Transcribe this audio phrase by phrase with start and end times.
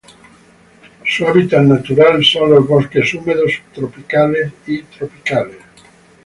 [1.05, 5.59] Su hábitat natural son los bosques húmedos subtropicales y tropicales.